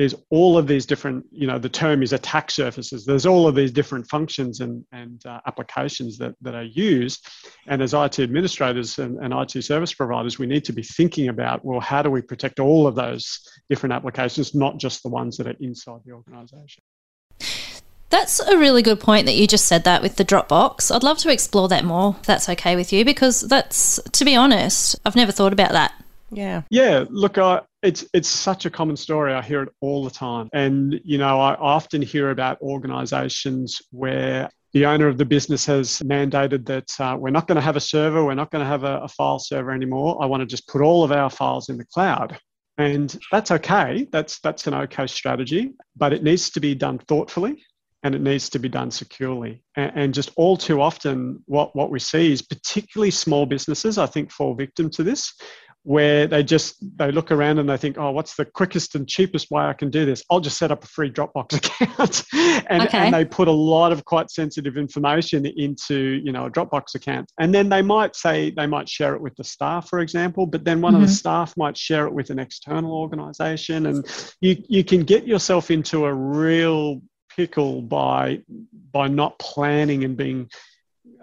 [0.00, 3.04] there's all of these different, you know, the term is attack surfaces.
[3.04, 7.28] There's all of these different functions and, and uh, applications that, that are used.
[7.66, 11.66] And as IT administrators and, and IT service providers, we need to be thinking about,
[11.66, 15.46] well, how do we protect all of those different applications, not just the ones that
[15.46, 16.82] are inside the organization?
[18.08, 20.90] That's a really good point that you just said that with the Dropbox.
[20.90, 24.34] I'd love to explore that more, if that's okay with you, because that's, to be
[24.34, 25.92] honest, I've never thought about that.
[26.30, 26.62] Yeah.
[26.70, 27.04] Yeah.
[27.08, 29.32] Look, I, it's it's such a common story.
[29.32, 34.50] I hear it all the time, and you know, I often hear about organisations where
[34.72, 37.80] the owner of the business has mandated that uh, we're not going to have a
[37.80, 40.22] server, we're not going to have a, a file server anymore.
[40.22, 42.38] I want to just put all of our files in the cloud.
[42.78, 44.06] And that's okay.
[44.12, 47.62] That's that's an okay strategy, but it needs to be done thoughtfully
[48.02, 49.62] and it needs to be done securely.
[49.76, 54.06] And, and, just all too often, what, what we see is particularly small businesses, I
[54.06, 55.34] think, fall victim to this,
[55.82, 59.50] where they just they look around and they think oh what's the quickest and cheapest
[59.50, 62.22] way i can do this i'll just set up a free dropbox account
[62.68, 62.98] and, okay.
[62.98, 67.30] and they put a lot of quite sensitive information into you know a dropbox account
[67.40, 70.64] and then they might say they might share it with the staff for example but
[70.64, 71.02] then one mm-hmm.
[71.02, 71.18] of the mm-hmm.
[71.18, 74.06] staff might share it with an external organization and
[74.40, 77.00] you you can get yourself into a real
[77.34, 78.38] pickle by
[78.92, 80.50] by not planning and being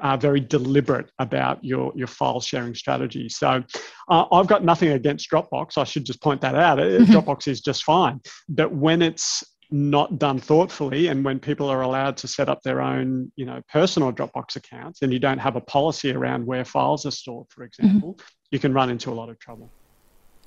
[0.02, 3.30] uh, very deliberate about your, your file sharing strategy.
[3.30, 3.64] So
[4.10, 5.78] uh, I've got nothing against Dropbox.
[5.78, 6.80] I should just point that out.
[6.80, 7.12] Mm-hmm.
[7.14, 8.22] Dropbox is just fine.
[8.50, 12.80] But when it's not done thoughtfully and when people are allowed to set up their
[12.80, 17.06] own you know personal dropbox accounts and you don't have a policy around where files
[17.06, 18.28] are stored for example mm-hmm.
[18.52, 19.70] you can run into a lot of trouble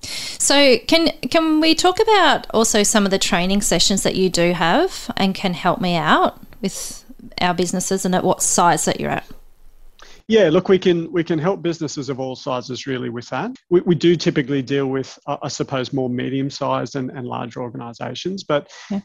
[0.00, 4.52] so can can we talk about also some of the training sessions that you do
[4.52, 7.04] have and can help me out with
[7.40, 9.26] our businesses and at what size that you're at
[10.30, 13.50] yeah, look, we can we can help businesses of all sizes really with that.
[13.68, 18.44] We, we do typically deal with, uh, I suppose, more medium-sized and, and larger organisations,
[18.44, 19.00] but yeah.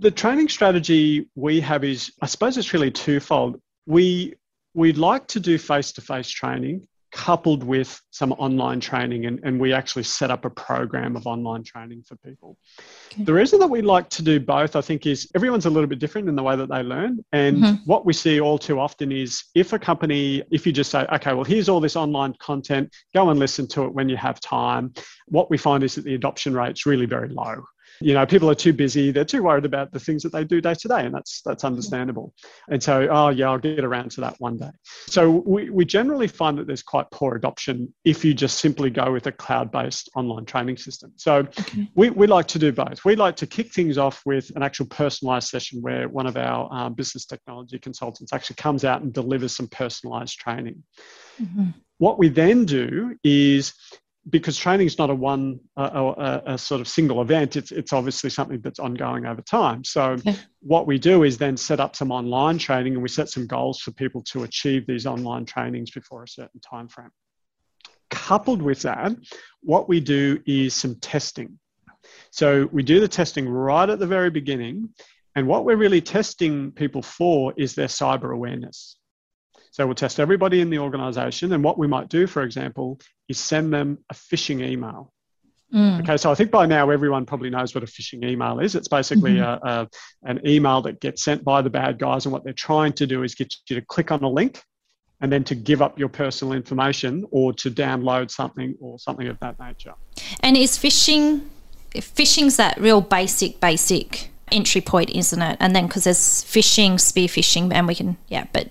[0.00, 3.60] the training strategy we have is, I suppose, it's really twofold.
[3.86, 4.34] We
[4.74, 10.02] we'd like to do face-to-face training coupled with some online training and, and we actually
[10.02, 12.58] set up a program of online training for people.
[13.10, 13.24] Okay.
[13.24, 15.98] the reason that we like to do both i think is everyone's a little bit
[15.98, 17.24] different in the way that they learn.
[17.32, 17.74] And mm-hmm.
[17.86, 21.32] what we see all too often is if a company if you just say okay
[21.32, 22.94] well here's all this online content.
[23.14, 24.92] Go and listen to it when you have time.
[25.28, 27.64] What we find is that the adoption rate's really very low
[28.00, 30.60] You know, people are too busy, they're too worried about the things that they do
[30.60, 32.34] day to day, and that's that's understandable.
[32.68, 34.70] And so, oh yeah, I'll get around to that one day.
[35.06, 39.12] So we, we generally find that there's quite poor adoption if you just simply go
[39.12, 41.12] with a cloud-based online training system.
[41.16, 41.88] So okay.
[41.94, 43.04] we, we like to do both.
[43.04, 46.72] We like to kick things off with an actual personalized session where one of our
[46.72, 50.82] um, business technology consultants actually comes out and delivers some personalized training.
[51.40, 51.70] Mm-hmm.
[51.98, 53.72] What we then do is
[54.28, 57.56] because training is not a one a, a, sort of single event.
[57.56, 59.84] It's, it's obviously something that's ongoing over time.
[59.84, 60.36] So okay.
[60.60, 63.80] what we do is then set up some online training and we set some goals
[63.80, 67.10] for people to achieve these online trainings before a certain time frame
[68.10, 69.12] coupled with that
[69.62, 71.58] what we do is some testing.
[72.30, 74.90] So we do the testing right at the very beginning.
[75.34, 78.95] And what we're really testing people for is their cyber awareness
[79.76, 81.52] so we'll test everybody in the organization.
[81.52, 85.12] And what we might do, for example, is send them a phishing email.
[85.70, 86.00] Mm.
[86.00, 88.74] Okay, so I think by now everyone probably knows what a phishing email is.
[88.74, 89.66] It's basically mm-hmm.
[89.66, 89.88] a, a,
[90.22, 93.22] an email that gets sent by the bad guys, and what they're trying to do
[93.22, 94.62] is get you to click on a link
[95.20, 99.38] and then to give up your personal information or to download something or something of
[99.40, 99.92] that nature.
[100.40, 101.42] And is phishing,
[101.90, 105.58] phishing's that real basic, basic entry point, isn't it?
[105.60, 108.70] And then because there's phishing, spear phishing, and we can, yeah, but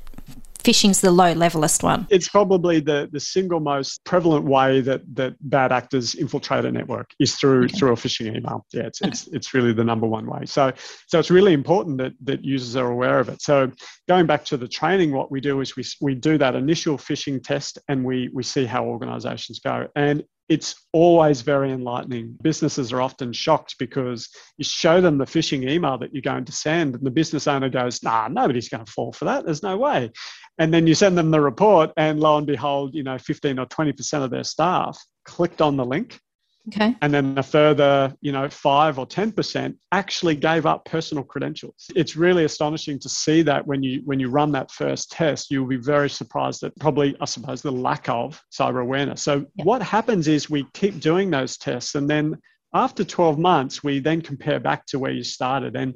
[0.65, 2.07] phishing's the low levelest one.
[2.09, 7.11] It's probably the, the single most prevalent way that, that bad actors infiltrate a network
[7.19, 7.77] is through okay.
[7.77, 8.65] through a phishing email.
[8.73, 9.09] Yeah, it's, okay.
[9.09, 10.45] it's it's really the number one way.
[10.45, 10.73] So
[11.07, 13.41] so it's really important that, that users are aware of it.
[13.41, 13.71] So
[14.07, 17.43] going back to the training, what we do is we, we do that initial phishing
[17.43, 19.87] test and we we see how organizations go.
[19.95, 22.37] And it's always very enlightening.
[22.41, 26.51] Businesses are often shocked because you show them the phishing email that you're going to
[26.51, 29.45] send, and the business owner goes, Nah, nobody's going to fall for that.
[29.45, 30.11] There's no way.
[30.57, 33.65] And then you send them the report, and lo and behold, you know, 15 or
[33.65, 36.19] 20% of their staff clicked on the link
[36.67, 36.95] Okay.
[37.01, 41.85] And then a further, you know, five or ten percent actually gave up personal credentials.
[41.95, 45.67] It's really astonishing to see that when you when you run that first test, you'll
[45.67, 49.21] be very surprised at probably, I suppose, the lack of cyber awareness.
[49.21, 49.65] So yep.
[49.65, 52.37] what happens is we keep doing those tests and then
[52.75, 55.77] after 12 months, we then compare back to where you started.
[55.77, 55.95] And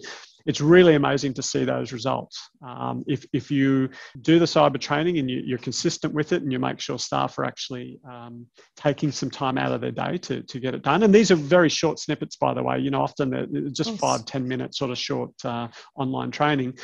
[0.49, 2.49] it's really amazing to see those results.
[2.65, 3.88] Um, if, if you
[4.21, 7.38] do the cyber training and you, are consistent with it and you make sure staff
[7.38, 11.03] are actually um, taking some time out of their day to, to get it done.
[11.03, 13.99] And these are very short snippets, by the way, you know, often they're just yes.
[13.99, 16.79] five ten minute sort of short uh, online training.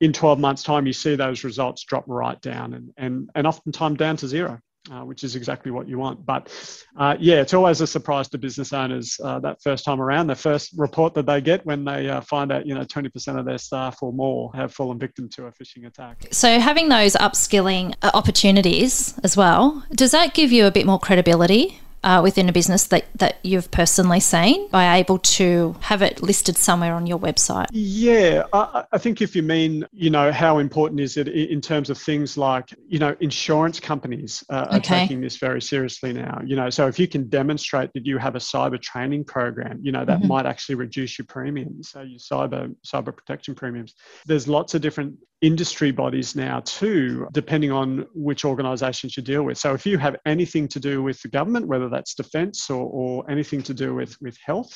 [0.00, 3.98] In 12 months' time, you see those results drop right down and, and, and oftentimes
[3.98, 4.60] down to zero
[4.90, 6.24] uh, which is exactly what you want.
[6.24, 6.52] But
[6.96, 10.26] uh, yeah, it's always a surprise to business owners uh, that first time around.
[10.26, 13.44] The first report that they get when they uh, find out, you know, 20% of
[13.44, 16.26] their staff or more have fallen victim to a phishing attack.
[16.30, 20.98] So having those upskilling uh, opportunities as well, does that give you a bit more
[20.98, 26.22] credibility uh, within a business that, that you've personally seen by able to have it
[26.22, 27.66] listed somewhere on your website?
[27.70, 31.90] Yeah, I, I, think if you mean, you know, how important is it in terms
[31.90, 35.00] of things like, you know, insurance companies uh, are okay.
[35.00, 36.40] taking this very seriously now.
[36.44, 39.92] You know, so if you can demonstrate that you have a cyber training program, you
[39.92, 40.28] know, that mm-hmm.
[40.28, 43.94] might actually reduce your premiums, so your cyber cyber protection premiums.
[44.26, 49.58] There's lots of different industry bodies now too, depending on which organisations you deal with.
[49.58, 53.30] So if you have anything to do with the government, whether that's defence or, or
[53.30, 54.72] anything to do with, with health,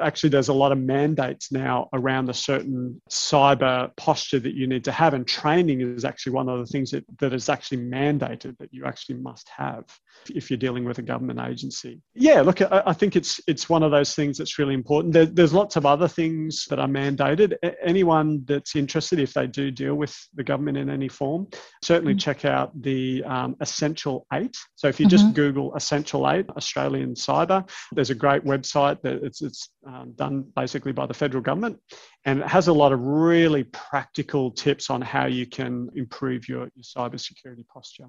[0.00, 4.84] actually there's a lot of mandates now around the certain cyber posture that you need
[4.84, 5.12] to have.
[5.12, 8.86] And training is actually one of the things that, that is actually mandated that you
[8.86, 9.84] actually must have
[10.34, 12.00] if you're dealing with a government agency.
[12.14, 15.12] Yeah, look, I, I think it's it's one of those things that's really important.
[15.12, 17.56] There, there's lots of other things that are mandated.
[17.84, 21.48] Anyone that's interested, if they do deal with the government in any form,
[21.82, 22.18] certainly mm-hmm.
[22.18, 24.56] check out the um, Essential 8.
[24.76, 25.10] So if you mm-hmm.
[25.10, 30.46] just Google Essential 8 Australian Cyber, there's a great website that it's, it's um, done
[30.56, 31.78] basically by the federal government.
[32.24, 36.68] And it has a lot of really practical tips on how you can improve your,
[36.74, 38.06] your cybersecurity posture.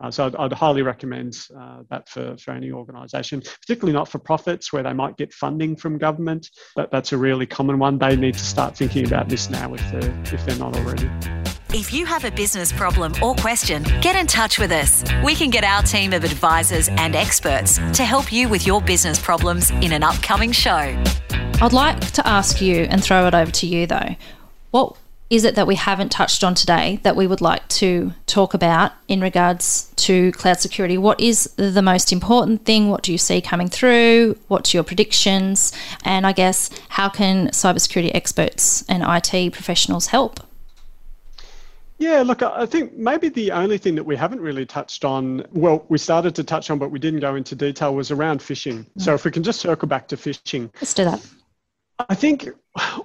[0.00, 4.18] Uh, so I'd, I'd, highly recommend uh, that for, for any organisation, particularly not for
[4.18, 6.50] profits where they might get funding from government.
[6.76, 7.98] But that's a really common one.
[7.98, 11.08] They need to start thinking about this now if they're, if they're not already.
[11.76, 15.02] If you have a business problem or question, get in touch with us.
[15.24, 19.18] We can get our team of advisors and experts to help you with your business
[19.18, 20.96] problems in an upcoming show.
[21.60, 24.16] I'd like to ask you and throw it over to you though.
[24.70, 24.96] What
[25.30, 28.92] is it that we haven't touched on today that we would like to talk about
[29.08, 30.98] in regards to cloud security?
[30.98, 32.90] What is the most important thing?
[32.90, 34.36] What do you see coming through?
[34.48, 35.72] What's your predictions?
[36.04, 40.40] And I guess how can cybersecurity experts and IT professionals help?
[41.98, 45.86] Yeah, look, I think maybe the only thing that we haven't really touched on, well,
[45.88, 48.84] we started to touch on, but we didn't go into detail, was around phishing.
[48.84, 49.02] Mm.
[49.02, 50.70] So if we can just circle back to phishing.
[50.80, 51.24] Let's do that.
[51.98, 52.48] I think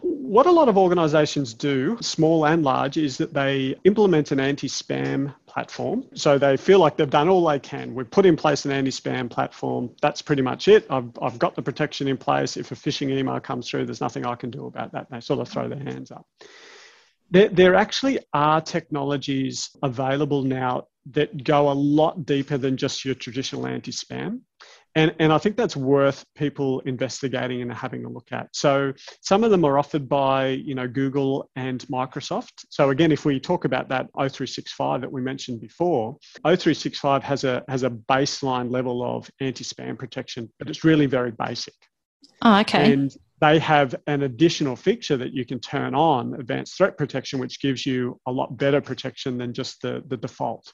[0.02, 4.68] what a lot of organizations do, small and large, is that they implement an anti
[4.68, 6.06] spam platform.
[6.16, 7.94] So they feel like they've done all they can.
[7.94, 9.92] We've put in place an anti spam platform.
[10.02, 10.88] That's pretty much it.
[10.90, 12.58] I've, I've got the protection in place.
[12.58, 15.10] If a phishing email comes through, there's nothing I can do about that.
[15.12, 16.26] They sort of throw their hands up.
[17.32, 23.16] There, there actually are technologies available now that go a lot deeper than just your
[23.16, 24.42] traditional anti spam.
[25.00, 28.54] And, and I think that's worth people investigating and having a look at.
[28.54, 28.91] So
[29.22, 32.66] some of them are offered by you know Google and Microsoft.
[32.70, 37.64] So again, if we talk about that O365 that we mentioned before, O365 has a
[37.70, 41.76] has a baseline level of anti-spam protection, but it's really very basic.
[42.41, 42.91] Oh, okay.
[42.91, 47.62] And they have an additional feature that you can turn on, advanced threat protection, which
[47.62, 50.74] gives you a lot better protection than just the, the default.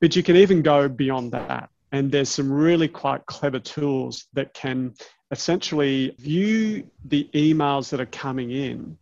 [0.00, 1.68] But you can even go beyond that.
[1.92, 4.94] And there's some really quite clever tools that can
[5.30, 8.98] essentially view the emails that are coming in.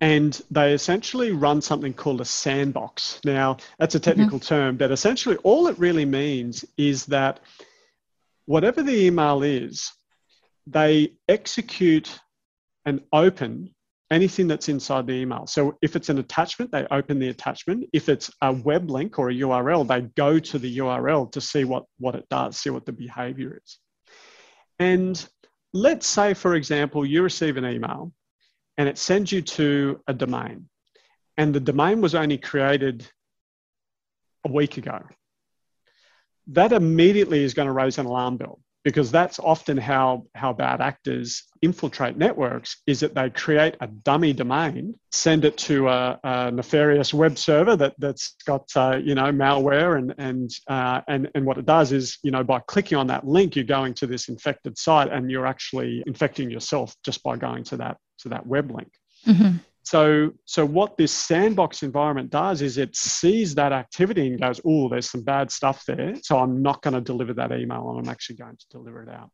[0.00, 3.20] And they essentially run something called a sandbox.
[3.24, 4.10] Now, that's a mm-hmm.
[4.10, 4.54] technical mm-hmm.
[4.54, 7.40] term, but essentially all it really means is that
[8.46, 9.92] whatever the email is,
[10.66, 12.20] they execute
[12.84, 13.74] and open
[14.12, 15.46] anything that's inside the email.
[15.46, 17.88] So if it's an attachment, they open the attachment.
[17.92, 21.64] If it's a web link or a URL, they go to the URL to see
[21.64, 23.78] what, what it does, see what the behavior is.
[24.78, 25.24] And
[25.72, 28.12] let's say, for example, you receive an email
[28.78, 30.68] and it sends you to a domain,
[31.36, 33.06] and the domain was only created
[34.44, 35.00] a week ago.
[36.48, 40.80] That immediately is going to raise an alarm bell because that's often how, how bad
[40.80, 46.50] actors infiltrate networks is that they create a dummy domain send it to a, a
[46.50, 51.46] nefarious web server that, that's got uh, you know malware and and, uh, and and
[51.46, 54.28] what it does is you know by clicking on that link you're going to this
[54.28, 58.70] infected site and you're actually infecting yourself just by going to that to that web
[58.70, 58.90] link
[59.26, 59.56] mm-hmm.
[59.84, 64.88] So, so what this sandbox environment does is it sees that activity and goes, "Oh,
[64.88, 68.08] there's some bad stuff there, so I'm not going to deliver that email, and I'm
[68.08, 69.30] actually going to deliver it out."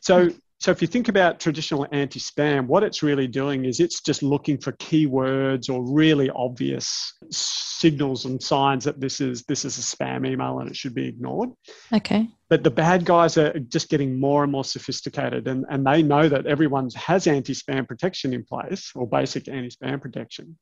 [0.00, 0.30] So,
[0.60, 4.58] so if you think about traditional anti-spam, what it's really doing is it's just looking
[4.58, 10.28] for keywords or really obvious signals and signs that this is this is a spam
[10.28, 11.48] email and it should be ignored.
[11.94, 12.28] Okay.
[12.50, 16.28] But the bad guys are just getting more and more sophisticated and, and they know
[16.28, 20.58] that everyone has anti-spam protection in place or basic anti-spam protection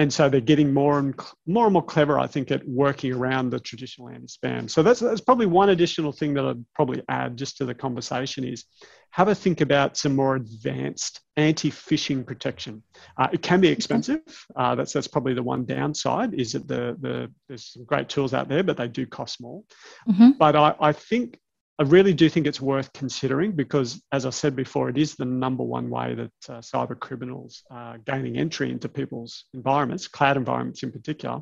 [0.00, 1.14] and so they're getting more and
[1.46, 4.70] more and more clever, I think, at working around the traditional anti-spam.
[4.70, 8.42] So that's that's probably one additional thing that I'd probably add just to the conversation
[8.44, 8.64] is
[9.10, 12.82] have a think about some more advanced anti-phishing protection.
[13.18, 14.22] Uh, it can be expensive.
[14.56, 18.32] Uh, that's that's probably the one downside is that the the there's some great tools
[18.32, 19.62] out there, but they do cost more.
[20.08, 20.30] Mm-hmm.
[20.38, 21.38] But I, I think
[21.80, 25.24] I really do think it's worth considering because, as I said before, it is the
[25.24, 30.82] number one way that uh, cyber criminals are gaining entry into people's environments, cloud environments
[30.82, 31.40] in particular,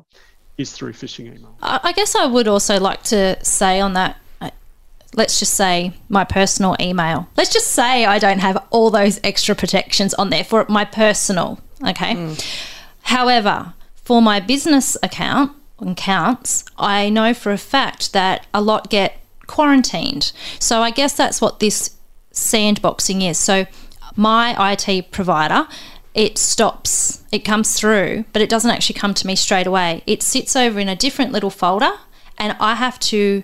[0.57, 1.57] is through phishing email.
[1.61, 4.15] I guess I would also like to say on that.
[4.39, 4.51] Uh,
[5.13, 7.27] let's just say my personal email.
[7.35, 11.59] Let's just say I don't have all those extra protections on there for my personal.
[11.85, 12.15] Okay.
[12.15, 12.61] Mm.
[13.01, 19.18] However, for my business account accounts, I know for a fact that a lot get
[19.49, 20.31] quarantined.
[20.59, 21.97] So I guess that's what this
[22.31, 23.37] sandboxing is.
[23.37, 23.65] So
[24.15, 25.67] my IT provider,
[26.13, 30.03] it stops, it comes through, but it doesn't actually come to me straight away.
[30.05, 31.93] It sits over in a different little folder,
[32.37, 33.43] and I have to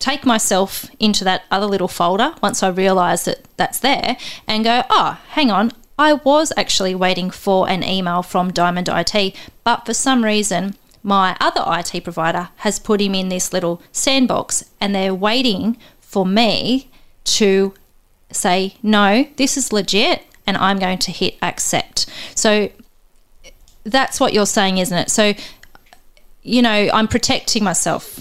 [0.00, 4.16] take myself into that other little folder once I realize that that's there
[4.48, 9.36] and go, oh, hang on, I was actually waiting for an email from Diamond IT,
[9.62, 14.64] but for some reason my other IT provider has put him in this little sandbox
[14.80, 16.90] and they're waiting for me
[17.24, 17.74] to
[18.32, 22.06] say, no, this is legit, and I'm going to hit accept.
[22.34, 22.70] So
[23.84, 25.10] that's what you're saying, isn't it?
[25.10, 25.34] So,
[26.42, 28.20] you know, I'm protecting myself.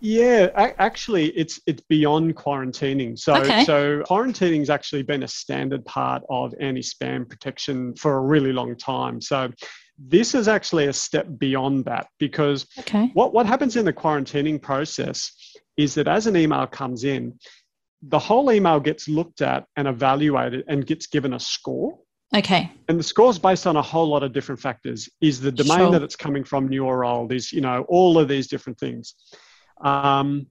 [0.00, 3.16] Yeah, actually, it's it's beyond quarantining.
[3.16, 3.64] So, okay.
[3.64, 9.20] so quarantining's actually been a standard part of anti-spam protection for a really long time.
[9.20, 9.52] So,
[9.98, 13.10] this is actually a step beyond that because okay.
[13.14, 15.32] what, what happens in the quarantining process
[15.76, 17.38] is that as an email comes in,
[18.02, 21.98] the whole email gets looked at and evaluated and gets given a score.
[22.34, 22.70] Okay.
[22.88, 25.08] And the score is based on a whole lot of different factors.
[25.20, 25.90] Is the domain sure.
[25.92, 27.32] that it's coming from new or old?
[27.32, 29.14] Is, you know, all of these different things.
[29.84, 30.46] Um,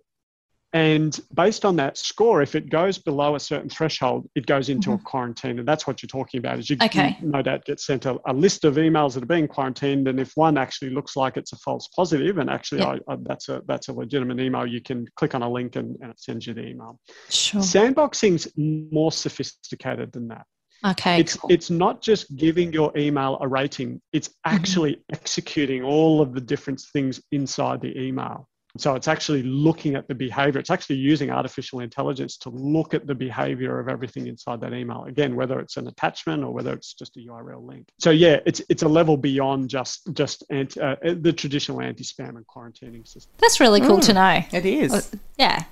[0.73, 4.89] and based on that score, if it goes below a certain threshold, it goes into
[4.89, 5.01] mm-hmm.
[5.01, 5.59] a quarantine.
[5.59, 6.59] And that's what you're talking about.
[6.59, 7.17] Is you, okay.
[7.21, 10.19] you no doubt get sent a, a, list of emails that are being quarantined, and
[10.19, 13.61] if one actually looks like it's a false positive, and actually I, I, that's a
[13.67, 16.53] that's a legitimate email, you can click on a link and, and it sends you
[16.53, 16.99] the email.
[17.29, 17.61] Sure.
[17.61, 20.45] Sandboxing's more sophisticated than that.
[20.85, 21.19] Okay.
[21.19, 21.51] It's cool.
[21.51, 24.01] it's not just giving your email a rating.
[24.13, 24.55] It's Mm-hmm.
[24.55, 28.47] actually executing all of the different things inside the email.
[28.77, 30.59] So it's actually looking at the behavior.
[30.59, 35.03] It's actually using artificial intelligence to look at the behavior of everything inside that email.
[35.05, 37.89] Again, whether it's an attachment or whether it's just a URL link.
[37.99, 42.45] So yeah, it's it's a level beyond just just anti, uh, the traditional anti-spam and
[42.47, 43.33] quarantining system.
[43.39, 44.41] That's really cool to know.
[44.51, 45.11] It is.
[45.37, 45.63] Yeah,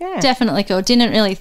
[0.00, 0.20] Yeah.
[0.20, 0.80] definitely cool.
[0.82, 1.36] Didn't really, uh,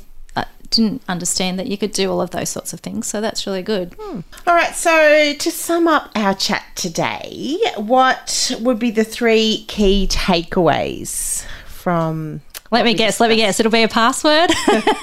[0.69, 3.07] didn't understand that you could do all of those sorts of things.
[3.07, 3.95] So that's really good.
[3.99, 4.21] Hmm.
[4.47, 10.07] All right, so to sum up our chat today, what would be the three key
[10.09, 12.41] takeaways from
[12.71, 13.19] Let me guess.
[13.19, 13.59] Let me guess.
[13.59, 14.51] It'll be a password.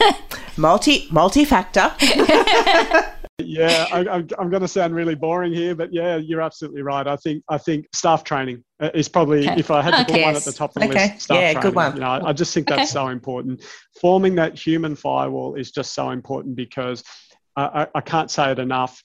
[0.57, 1.93] multi multi-factor?
[3.39, 7.07] Yeah, I, I'm, I'm going to sound really boring here, but yeah, you're absolutely right.
[7.07, 9.61] I think I think staff training uh, is probably Okay.
[9.61, 10.23] if I had to put Okay.
[10.23, 11.11] one at the top of the Okay.
[11.13, 11.25] list.
[11.25, 11.75] Staff Yeah, good training.
[11.75, 11.95] one.
[11.97, 13.63] You know, I, I just think that's so important.
[14.01, 17.05] Forming that human firewall is just so important because
[17.57, 19.03] I, I, I can't say it enough.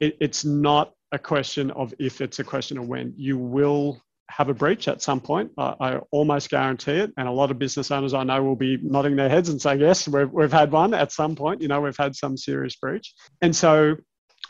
[0.00, 3.12] It, it's not a question of if; it's a question of when.
[3.18, 5.52] You will have a breach at some point.
[5.58, 7.12] I, I almost guarantee it.
[7.16, 9.80] And a lot of business owners I know will be nodding their heads and saying,
[9.80, 11.60] yes, we've, we've had one at some point.
[11.62, 13.14] You know, we've had some serious breach.
[13.42, 13.96] And so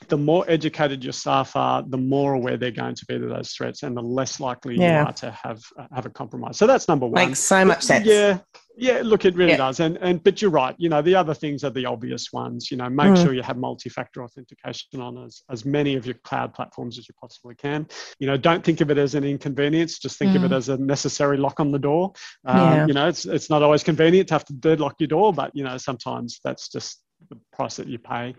[0.09, 3.53] the more educated your staff are, the more aware they're going to be to those
[3.53, 5.01] threats and the less likely Yeah.
[5.03, 6.57] you are to have uh, have a compromise.
[6.57, 7.27] So that's number one.
[7.29, 8.07] Makes so much sense.
[8.07, 8.39] Yeah.
[8.77, 9.59] Yeah, look, it really Yeah.
[9.59, 9.79] does.
[9.79, 10.75] And and but you're right.
[10.79, 12.71] You know, the other things are the obvious ones.
[12.73, 13.23] You know, make Mm.
[13.23, 17.15] sure you have multi-factor authentication on as, as many of your cloud platforms as you
[17.21, 17.87] possibly can.
[18.19, 19.99] You know, don't think of it as an inconvenience.
[20.01, 22.13] Just think of it as a necessary lock on the door.
[22.47, 22.87] Um, Yeah.
[22.87, 25.63] You know, it's it's not always convenient to have to deadlock your door, but you
[25.63, 27.01] know, sometimes that's just
[27.31, 28.35] the price that you pay.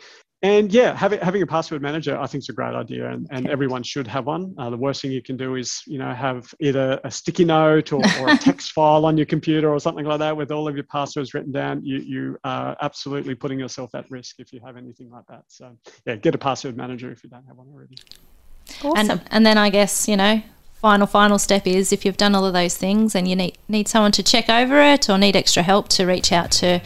[0.45, 3.49] And yeah, having, having a password manager, I think is a great idea, and, and
[3.49, 4.53] everyone should have one.
[4.59, 7.91] Uh, the worst thing you can do is, you know, have either a sticky note
[7.91, 10.75] or, or a text file on your computer or something like that with all of
[10.75, 11.83] your passwords written down.
[11.83, 15.45] You you are absolutely putting yourself at risk if you have anything like that.
[15.47, 15.75] So
[16.05, 17.95] yeah, get a password manager if you don't have one already.
[18.83, 19.09] Awesome.
[19.09, 20.43] And and then I guess you know,
[20.75, 23.87] final final step is if you've done all of those things and you need need
[23.87, 26.81] someone to check over it or need extra help to reach out to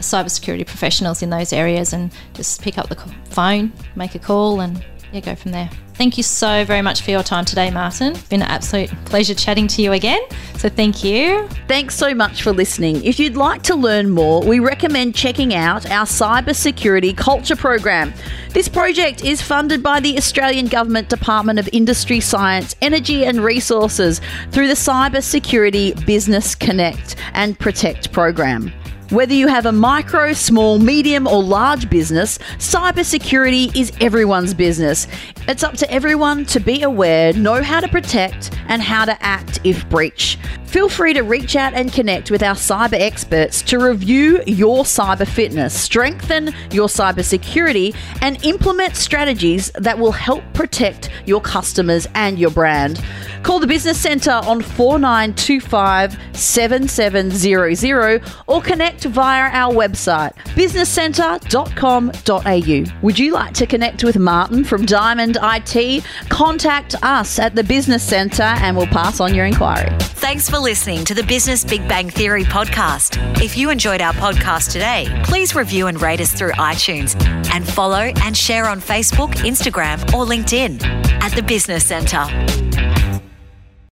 [0.00, 2.96] cybersecurity professionals in those areas and just pick up the
[3.26, 5.70] phone, make a call, and yeah, go from there.
[5.94, 8.12] Thank you so very much for your time today, Martin.
[8.12, 10.20] It's been an absolute pleasure chatting to you again.
[10.56, 11.46] So thank you.
[11.68, 13.04] Thanks so much for listening.
[13.04, 18.14] If you'd like to learn more, we recommend checking out our Cybersecurity Culture Program.
[18.50, 24.22] This project is funded by the Australian Government Department of Industry, Science, Energy and Resources
[24.52, 28.72] through the Cybersecurity Business Connect and Protect program.
[29.10, 35.08] Whether you have a micro, small, medium, or large business, cybersecurity is everyone's business.
[35.48, 39.58] It's up to everyone to be aware, know how to protect, and how to act
[39.64, 40.38] if breached.
[40.64, 45.26] Feel free to reach out and connect with our cyber experts to review your cyber
[45.26, 52.50] fitness, strengthen your cybersecurity, and implement strategies that will help protect your customers and your
[52.50, 53.02] brand.
[53.42, 58.62] Call the Business Centre on 4925 7700 or
[59.00, 63.00] connect via our website businesscentre.com.au.
[63.02, 66.04] Would you like to connect with Martin from Diamond IT?
[66.28, 69.88] Contact us at the Business Centre and we'll pass on your inquiry.
[70.00, 73.16] Thanks for listening to the Business Big Bang Theory podcast.
[73.42, 77.20] If you enjoyed our podcast today, please review and rate us through iTunes
[77.52, 80.84] and follow and share on Facebook, Instagram, or LinkedIn
[81.22, 82.26] at the Business Centre.